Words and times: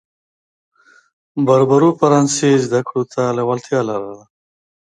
بربرو 1.45 1.89
فرانسې 1.99 2.49
زده 2.65 2.81
کړې 2.87 3.03
ته 3.13 3.21
لېوالتیا 3.37 3.79
لرله. 3.89 4.23